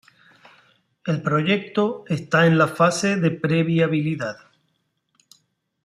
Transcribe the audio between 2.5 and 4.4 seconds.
la fase de pre-viabilidad.